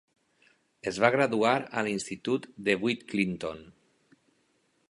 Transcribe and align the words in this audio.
Es 0.91 0.97
va 1.03 1.11
graduar 1.15 1.53
a 1.81 1.85
l'institut 1.89 2.49
DeWitt 2.71 3.07
Clinton. 3.15 3.65